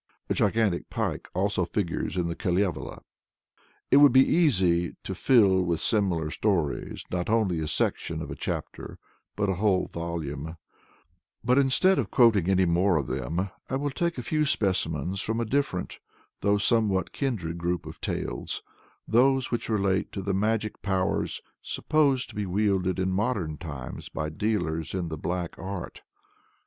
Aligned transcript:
A 0.31 0.33
gigantic 0.33 0.89
pike 0.89 1.27
figures 1.71 2.17
also 2.17 2.19
in 2.23 2.27
the 2.27 2.35
Kalevala. 2.35 3.03
It 3.91 3.97
would 3.97 4.11
be 4.11 4.25
easy 4.27 4.95
to 5.03 5.13
fill 5.13 5.61
with 5.61 5.79
similar 5.79 6.31
stories, 6.31 7.03
not 7.11 7.29
only 7.29 7.59
a 7.59 7.67
section 7.67 8.19
of 8.19 8.31
a 8.31 8.35
chapter, 8.35 8.97
but 9.35 9.47
a 9.47 9.53
whole 9.61 9.85
volume; 9.85 10.57
but 11.43 11.59
instead 11.59 11.99
of 11.99 12.09
quoting 12.09 12.49
any 12.49 12.65
more 12.65 12.97
of 12.97 13.05
them, 13.05 13.51
I 13.69 13.75
will 13.75 13.91
take 13.91 14.17
a 14.17 14.23
few 14.23 14.43
specimens 14.43 15.21
from 15.21 15.39
a 15.39 15.45
different, 15.45 15.99
though 16.39 16.55
a 16.55 16.59
somewhat 16.59 17.11
kindred 17.11 17.59
group 17.59 17.85
of 17.85 18.01
tales 18.01 18.63
those 19.07 19.51
which 19.51 19.69
relate 19.69 20.11
to 20.13 20.23
the 20.23 20.33
magic 20.33 20.81
powers 20.81 21.41
supposed 21.61 22.27
to 22.29 22.35
be 22.35 22.47
wielded 22.47 22.97
in 22.97 23.11
modern 23.11 23.59
times 23.59 24.09
by 24.09 24.29
dealers 24.29 24.95
in 24.95 25.09
the 25.09 25.17
Black 25.19 25.51
Art. 25.59 26.01